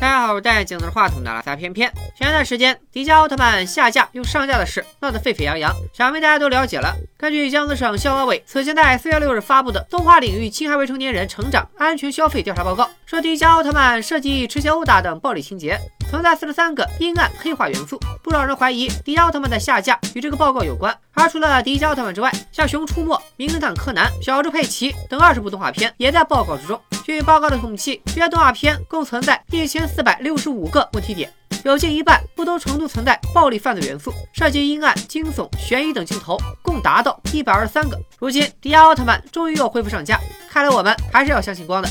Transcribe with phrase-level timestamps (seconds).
[0.00, 1.92] 大家好，我是戴眼镜的话筒的拉撒偏偏。
[2.16, 6.94] 前段时间迪迦奥特曼下架又上架的事闹得沸沸扬扬，想必大家都了解了。
[7.16, 15.76] 根据江苏省消保委此前在四月六日发布的动画领域侵害未成年人成长安全消费调查报告，说迪迦奥特曼涉及持械殴打等暴力情节，
[16.08, 17.98] 存在四十三个阴暗黑化元素。
[18.22, 20.96] 不少人怀疑迪迦奥特曼的下架与这个报告有关。
[21.18, 26.80] 而除了迪迦奥特曼之外，像《熊出没》《名侦探柯南》《小猪佩奇》等二十部动画片也在报告之中。
[27.04, 31.28] 据报告的统计，这些动画片共存在一千四百六十五个问题点，
[31.64, 37.98] 有近一半不同程度存在暴力犯罪元素，涉及阴暗、惊悚、悬疑等镜头，共达到一百二十三个。
[38.20, 41.88] 如今，迪迦奥特曼终于又恢复上架，看来我们还是要相信光的。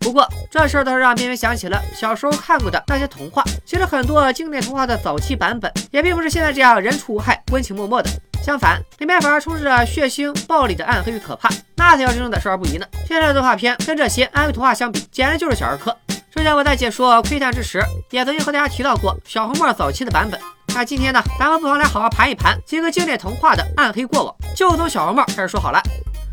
[0.00, 3.42] 不过，这事儿倒是让边边想起了小时候看过的那些童话。
[3.64, 8.10] 其实，很多经典童话的早期版本也并不是现在这样人畜无害、温情脉脉的。
[8.46, 12.86] 相反，里面反而充斥着血腥、暴力的暗黑与可怕，那才叫真正的少儿不宜呢。
[13.04, 15.92] 现在的动画片跟这些安慰童话相比，简直就是小儿科。
[16.30, 17.80] 之前我在解说《窥探之时》，
[18.12, 20.38] 也曾经和大家提到过小红帽早期的版本。
[20.68, 25.82] 那今天呢，咱们不妨来好好盘一盘几个经典童话的暗黑过往，就从小红帽开始说好了。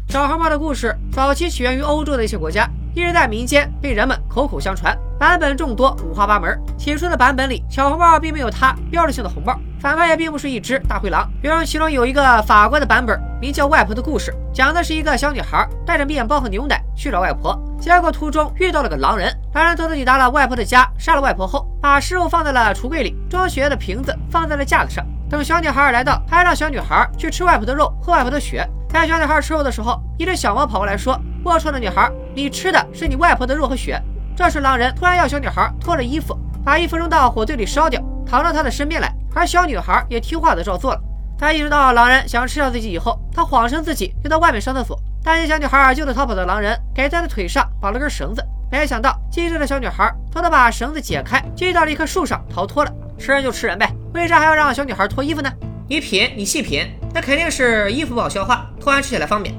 [0.07, 2.69] 小红帽的故事早期起源于欧洲的一些国家。
[2.95, 6.55] 一直在民间被人们口口相传，版本众多，五花八门。
[6.77, 11.29] 起初的版本里，小红帽并没有它标志性的红帽，反派也并不是一只大灰狼。
[11.41, 19.29] 比如其中有一个法国的版本，名叫《外婆的故事》，讲的是一个小女孩带着面包和牛奶去找外婆，结果途中遇到了个狼人。
[19.53, 25.05] 狼人偷偷抵达了外婆的家，杀了外婆后，把食物放在了橱柜里，装血的瓶子放在了架子上。
[25.29, 28.65] 等小女孩来到，还让小女孩去吃外婆的肉，喝外婆的血。
[28.87, 34.01] 在小女孩吃肉的时候，一只小猫跑过来说：“龌龊的女孩，你吃的是你外婆的肉和血。”
[34.33, 39.13] 这时狼人突然要小女孩脱了衣服，把衣服扔到火堆里烧掉，躺到她的身边来。
[39.33, 41.01] 而小女孩也听话的照做了。
[41.37, 44.99] 她意识到狼人想吃掉自己以后，她谎称自己又到外面上厕所。
[45.23, 48.43] 担心小女孩救了逃跑的狼人，给她的腿上绑了根绳子。
[48.71, 52.91] 没想到机智的小女孩偷偷把绳子解开，系到了一棵树上逃脱了。
[53.19, 55.51] 吃人就吃人呗，为啥还要让小女孩脱衣服呢？
[55.87, 59.53] 你品，你细品，那肯定是衣服不好消化，脱完吃起来方便。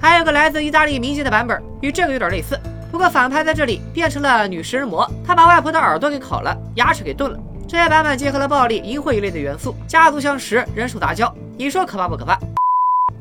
[0.00, 2.58] 还有个来自意大利民间的版本，与这个有点类似，
[2.90, 7.38] 不过反派在这里变成了女食人魔，她把外婆的耳朵给烤了，牙齿给炖了。
[7.68, 12.38] 这些版本结合了暴力、淫秽一类的元素，家族相识，人兽杂交，你说可怕不可怕？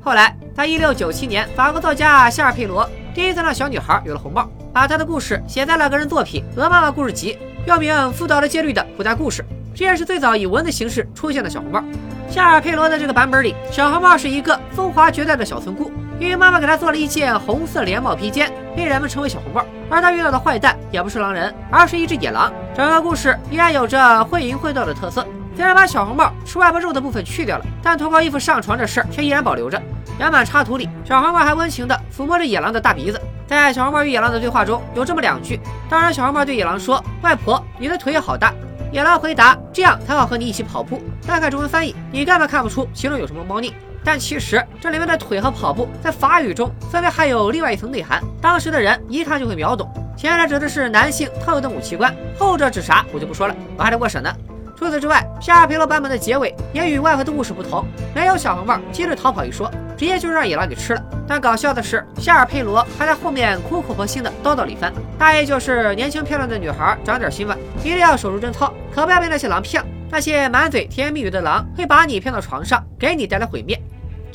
[0.03, 7.33] 后来，在一六九七年，法国作家夏尔佩罗第一次让小女孩有了红帽，把她的故事写在了个人作品《鹅妈妈故事集》，
[7.65, 9.41] 又名《辅导了戒律的古代故事》。
[9.73, 11.83] 这也是最早以文字形式出现的小红帽。
[12.29, 19.65] 夏尔佩罗的这个版本里，小红帽是一个风华绝代的小村姑，因为妈妈给她做了一件红色连帽披肩，被人们称为小红帽。
[19.89, 22.53] 而她遇到的坏蛋也不是狼人，而是一只野狼。
[22.75, 25.25] 整个故事依然有着会淫会道的特色，
[25.55, 29.81] 虽然把小红帽吃外婆肉的部分去掉了，但脱光衣服上床这事儿却依然保留着。
[30.19, 33.21] 原版插图里，小红帽还温情地抚摸着野狼的大鼻子。
[33.47, 35.57] 在小红帽与野狼的对话中，有这么两句：
[35.89, 38.53] 当然，小红帽对野狼说：“外婆，你的腿也好大。”
[38.91, 43.73] 野狼回答：“这样才好和你一起跑步。”单看中文翻译，你根本看不出其中有什么猫腻。
[44.03, 48.21] 但其实这里面的腿和跑步，在法语中分别还有另外一层内涵。
[48.41, 54.33] 当时的人一看就会秒懂，前者指的是男性特有的武器官，后者指啥我就不说了，我还得过审呢。
[54.77, 61.03] 除此之外，夏尔佩罗版本的结尾也与外婆的故事不同，没有小红帽接着逃跑一说，直接就让野狼给吃了。
[61.27, 69.89] 但搞笑的是，夏尔佩罗还在后面苦口婆心的叨叨了一番，大意就是年轻漂亮的女孩长点心吧，一定要守住贞操，可不要被那些狼骗了。
[70.09, 73.81] 那些满嘴甜言蜜语的狼会把你骗到床上，给你带来毁灭。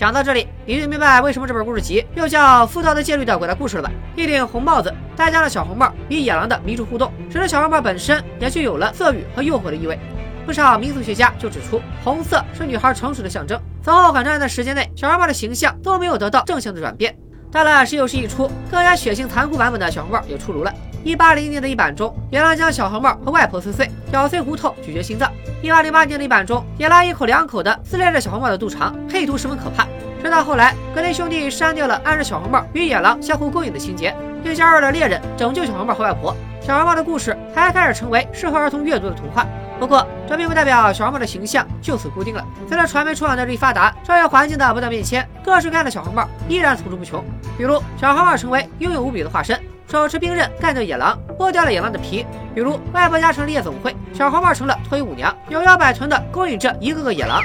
[0.00, 3.92] 讲到这里，你就明白为什么这本故事集又叫《妇道的戒律的鬼怪故事》了吧？
[4.16, 9.98] 一顶红帽子，再加上小红帽与野狼的迷住互动，使得小红帽本身也具有了色欲和诱惑的意味。
[10.46, 13.60] 不少民俗学家就指出，红色是女孩成熟的象征。
[13.82, 17.14] 此后很长一段时间内，小红帽的形象都没有得到正向的转变。
[17.52, 20.72] 到了十九世纪初，更加血腥残酷版本的小红帽也出炉了。
[21.02, 25.28] 一八零年的一版中，野狼将小红帽和外婆撕碎，咬碎骨头，咀嚼心脏。
[25.60, 29.84] 一八零八年的一版中，野狼一口两口的撕裂着小红帽的肚肠，配图十分可怕。
[30.22, 36.36] 直到后来，格雷兄弟删掉了暗示小红帽与野狼相互勾引的情节，并加入了猎人拯救小红帽和外婆。
[36.60, 39.44] 小红帽的故事才开始成为适合儿童阅读的童话。
[39.80, 42.44] 不过，这并不代表小红帽的形象就此固定了。
[42.68, 47.24] 随着传媒出版的日益发达，商业环境的不断变迁，各式各样的小红帽依然层出不穷。
[47.56, 49.59] 比如，小红帽成为英勇无比的化身，
[49.91, 57.42] 手持兵刃干掉野狼，剥掉了野狼的皮；比如，外婆家成了夜总会，小红帽成了脱衣舞娘，有腰摆臀的勾引着一个个野狼。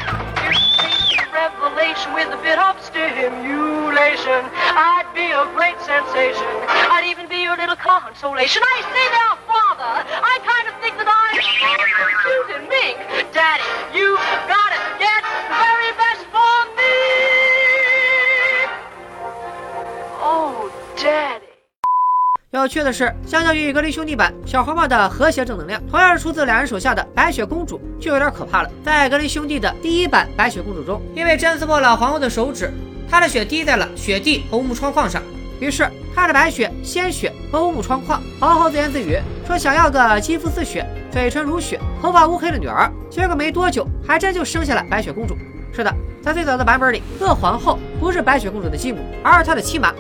[22.66, 28.70] 有趣的是，相较于格林兄弟版小黄帽的和谐正能量，同样是出自两人手下的白雪公主就有点可怕了。
[28.84, 32.74] 在格林兄弟的第一版白雪公主中，因为针刺破了皇后的手指，
[33.08, 35.22] 她的血滴在了雪地和乌木窗框上，
[35.60, 39.16] 于是看着白雪、鲜血和乌木窗框，皇后自言自语
[39.46, 42.92] 说想要个肌肤似雪、嘴唇如雪、头发乌黑的女儿。
[43.12, 45.38] 结果没多久，还真就生下了白雪公主。
[45.72, 49.94] 是的，在最早的版本里，恶皇后不是白雪公主的继母，而是她的亲妈。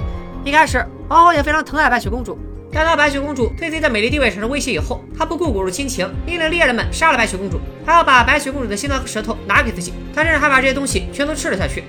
[0.43, 2.35] 一开始，皇后也非常疼爱白雪公主。
[2.75, 9.93] 待到白雪公主对自己的美丽地位产生威胁以后，她不顾骨肉亲情，命令猎人们杀了白雪公主，还要把白雪公主的心脏和舌头拿给自己。
[10.13, 11.85] 她甚至还把这些东西全都吃了下去。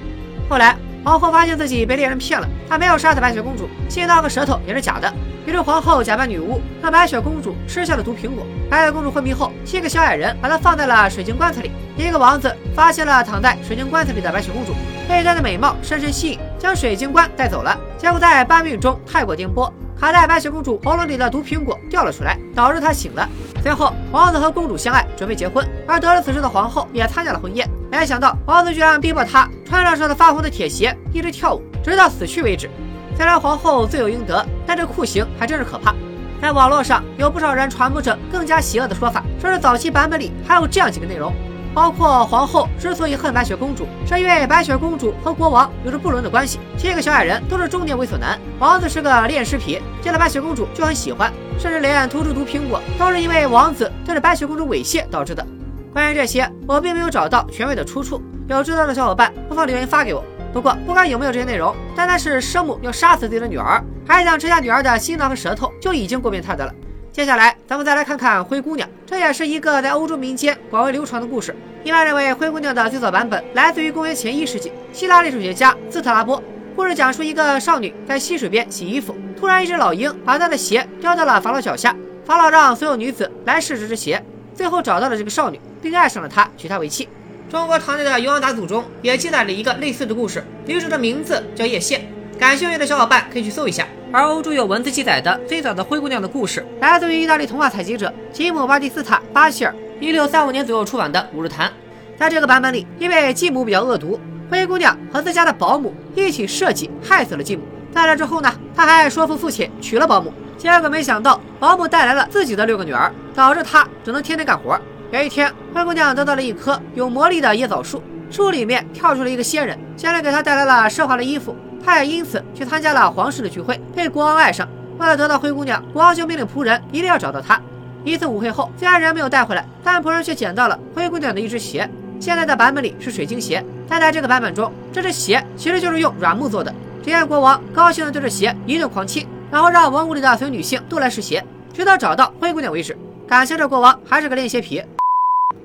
[0.48, 5.12] 后来，皇后发现自己被猎人骗了，她没有杀死白雪公主，心脏和舌头也是假的。
[5.44, 8.46] 于是，皇后假扮女巫，让白雪公主吃下了毒苹果。
[8.70, 11.72] 白雪公主昏迷后，七个小矮人把她放在了水晶棺材里。
[11.96, 14.72] 一个王子发现了躺在水晶棺材里的白雪公主，
[15.08, 17.76] 被她的美貌深深吸引，将水晶棺带走了。
[17.98, 19.68] 结果在搬运中太过颠簸，
[19.98, 23.28] 卡在白雪公主喉咙里的毒苹果掉了出来，导致她醒了。
[23.62, 25.66] 随后，王子和公主相爱，准备结婚。
[25.87, 27.69] 而得了此事的皇后也参加了婚宴。
[27.90, 32.70] 没想到，王子居然逼迫她穿上上的发红的铁鞋，一直跳舞，直到死去为止。
[33.16, 35.94] 虽然皇后罪有应得，但这酷刑还真是可怕。
[36.40, 41.32] 在网络上有不少人传播着更加邪恶的说法，说是早期版本里还有这样几个内容，
[41.76, 46.58] 包括皇后之所以恨白雪公主，是因为白雪公主和国王有着不伦的关系。
[46.78, 55.46] 七个小矮人都是中年猥琐男，王子是个恋尸癖，见了白雪公主就很喜欢，甚至连吐出毒苹果都是因为王子对着白雪公主猥亵导致的。
[55.93, 60.25] 关于这些，我并没有找到权威的出处，有知道的小伙伴不妨留言发给我。
[60.55, 66.72] 不过，不管有没有这些内容，单单是生母要杀死自己的女儿，还想吃下女儿的心脏和舌头，就已经够变态的了。
[67.16, 71.56] 接下来，咱们再来看看灰姑娘，这也是一个在欧洲民间广为流传的故事。
[71.82, 76.42] 一般认为，灰姑娘的最早版本来自于公元前一世纪，希腊历史学家斯特拉波。
[76.76, 81.96] 故事讲述一个少女在溪水边洗衣服，突然一只老鹰把她的鞋叼到了法老脚下，
[82.26, 84.22] 法老让所有女子来试这只鞋，
[84.54, 87.08] 最后找到了这个少女，并爱上了她，娶她为妻。
[87.48, 92.00] 中国唐代的《游王杂俎》中也记载了一个类似的故事，女主的名字叫叶羡。
[92.38, 93.86] 感兴趣的小伙伴可以去搜一下。
[94.12, 101.68] 而欧洲有文字记载的最早的灰姑娘的故事，来自于意大利童话采集者吉姆·巴蒂斯塔·巴希尔一六三五年左右出版的《五日谈》。
[102.16, 104.18] 在这个版本里，因为继母比较恶毒，
[104.50, 107.62] 灰姑娘和自家的保姆一起设计害死了继母。
[107.92, 114.78] 在这之后呢，她还说服父亲娶了保姆，结果没想到保姆带来了自己的六个女儿，导致她只能天天干活。
[115.10, 121.54] 有一天，灰姑娘得到了一棵有魔力的椰枣树，树里面跳出了一个仙人，仙人给她带来了奢华的衣服，
[121.86, 124.68] 他也因此去参加了皇室的聚会，被国王爱上。
[124.98, 127.60] 为了得到灰姑娘，国王就命令仆人一定要找到她。
[128.02, 131.88] 一次舞会后，虽然人没有带回来，但仆人却捡到了灰姑娘的一只鞋。
[132.18, 136.74] 现在的版本里是水晶鞋，但在这个版本中，这只鞋其实就是用软木做的。
[137.04, 142.98] 只见国王高兴的对着鞋一顿狂亲，然后让文武里的所有女性都来试鞋，直到找到灰姑娘为止。
[143.28, 144.82] 感情这国王还是个练鞋皮。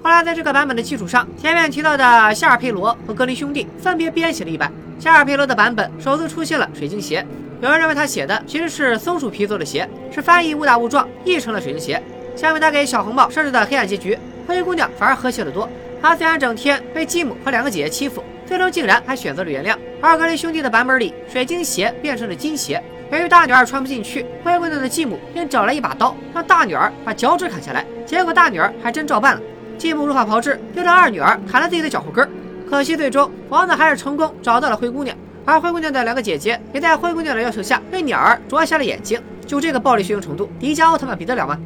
[0.03, 4.71] 后来，在这个版本的基础上，前面提到的夏尔佩罗和格林兄弟分别编写了一版。
[5.00, 7.24] 夏尔佩罗的版本首次出现了水晶鞋，
[7.62, 12.01] 有人认为他写的其实是松鼠皮做的鞋，是翻译误打误撞译成了水晶鞋。
[12.36, 14.18] 下面他给小红帽设置的黑暗结局，
[14.48, 15.69] 灰姑娘反而和谐得多。
[16.01, 19.77] 她虽然整天被继母和两个姐姐欺负，最终竟然还选择了原谅。
[20.01, 22.81] 而格林兄弟的版本里，水晶鞋变成了金鞋。
[23.12, 27.86] 由于大女儿穿不进去，灰姑娘的继母便找来一把刀，让大女儿把脚趾砍下来。
[28.04, 29.42] 结果大女儿还真照办了。
[29.81, 32.30] 继母如法炮制，又让二女儿砍了自己的脚后跟。
[32.69, 39.19] 可惜最终王子还是成功找到了灰姑娘，而灰姑娘的两个姐姐也在灰姑娘的要求下被鸟儿啄瞎了眼睛。
[39.47, 41.57] 就这个暴力血腥程度，迪迦奥特曼比得了吗？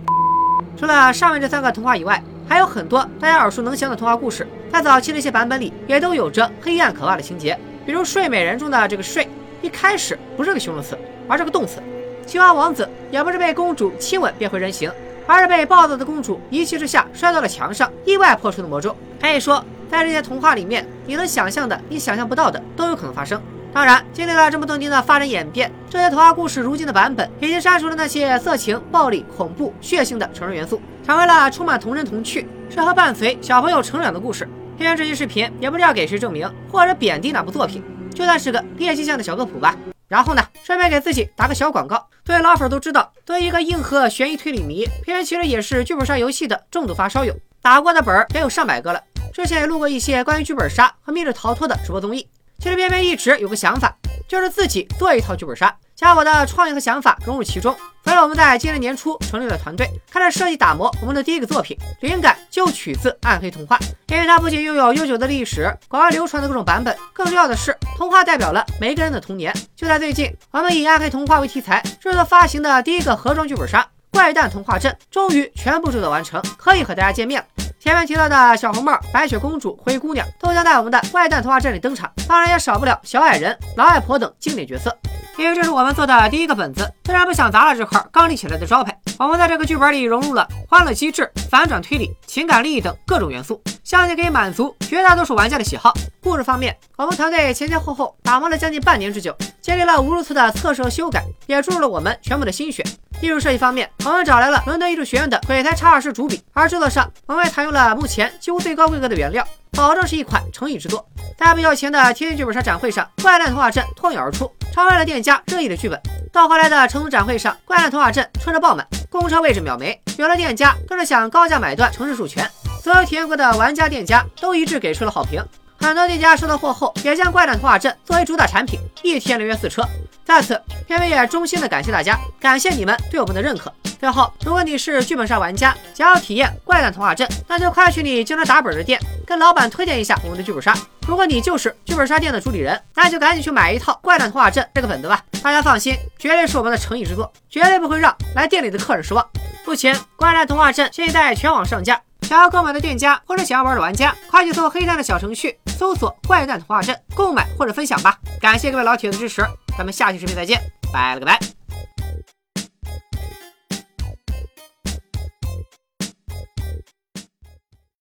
[0.77, 7.59] 除了上面这三个童话以外，还有很多大家耳熟能详的童话故事，在早期的一些版本里也都有着黑暗可怕的情节。
[7.85, 9.27] 比如《睡美人》中的这个“睡”，
[9.61, 11.83] 一开始不是个形容词，而是个动词。
[12.25, 14.89] 青蛙王子也不是被公主亲吻变回人形。
[15.27, 18.95] 而是被暴躁的公主一气之下摔到了墙上，意外破除的魔咒。
[19.19, 23.41] 可以说，在这些童话里面，你能想象的、你想象不到的都有可能发生。
[23.73, 34.47] 当然，经历了这么多年的发展演变，这些童话故事如今的版本已经删除了那些色情、暴力、恐怖、血腥的成人元素，成为了充满童真童趣、适合伴随小朋友成长的故事。
[34.77, 39.75] 听完这期视频，也不知道给谁证明或者贬低哪部作品，就算是个猎奇向的小科普吧。
[40.15, 42.07] 然后呢，顺便给自己打个小广告。
[42.23, 49.03] 作为老粉都知道，作为一个硬核悬疑推理迷，平时其实也是剧本杀游戏的重度发烧友，打过的本儿也有上百个了。
[49.33, 52.25] 之前也录过一些关于剧本杀和密室逃脱的直播综艺。
[52.59, 53.95] 其实片片一直有个想法，
[54.27, 57.75] 就是自己做一套剧本杀，将我的创意和想法融入其中。
[58.03, 61.75] 所以我们在今年年初成立了团队，开始设计打磨我们的第一个作品。
[62.01, 63.77] 灵感就取自《暗黑童话》，
[64.13, 69.51] 因为它不仅拥有悠久的历史、广为流传的各种版本，更重要的是，童话代表了每个人的童年。
[69.75, 73.81] 就在最近，我们以《暗黑童话》为题材制作发行的第一个盒装剧本杀
[74.11, 77.64] 《怪诞童话镇》，终于全部制作完成，可以和大家见面了。
[77.85, 84.97] 前面提到的小红帽、白雪公主、灰姑娘都将在我们的怪诞童话镇里登场，当然也少不了小矮人、老外婆等经典角色。
[85.37, 88.99] 因为这是我们做的第一个本子，自然不想砸了这块刚立起来的招牌。
[89.19, 95.93] 我们在这个剧本里融入了欢乐机制、反转推理、情感利益等各种元素，相信可以满足绝大多数玩家的喜好。
[96.19, 102.83] 故事方面，我们团队前前后后打磨了将近半年之久，经历了无数次的测试和修改，也注入了我们全部的心血。
[103.21, 111.07] 艺术设计方面，我们找来了伦敦艺术学院的鬼才查尔斯主笔，而制作上，我们也采用了目前几乎最高规格的原料，保证是一款诚意之作。
[111.37, 116.01] 在不久前的天津剧本杀展会上，《怪诞童话镇》脱颖而出，成为了店家热议的剧本。
[116.33, 118.85] 到后来的成都展会上，《怪诞童话镇》车车爆满，
[119.19, 122.49] 公车位置秒没，有的店家更是想高价买断城市主权。
[122.83, 125.43] 所有体验过的玩家店家都一致给出了好评。
[125.85, 129.83] 很多店家收到货后，也将《怪诞童话镇》作为主打产品，一天连约四车。
[130.25, 133.71] 在此，片尾也衷心的感谢大家，感谢你们对我们的认可。
[133.99, 140.75] 最后，如果你是剧本杀玩家，想要体验《怪诞童话镇》，那就快去你经常打本的店，跟老板推荐一下我们的剧本杀。
[141.07, 145.21] 如果你就是剧本杀店的主理人，那就赶紧去买一套《怪诞童话镇》这个本子吧。
[145.43, 149.23] 大家放心，绝对是我们的诚意之作，绝对不会让来店里的客人失望。
[149.65, 158.17] 目前，《怪诞童话镇》现在全网上架，想要购买的店家或者想要玩的玩家，快去搜黑蛋的小程序，搜索《怪蛋童话镇》，购买或者分享吧。
[158.41, 159.45] 感谢各位老铁的支持，
[159.77, 160.59] 咱们下期视频再见，
[160.91, 161.54] 拜了个拜。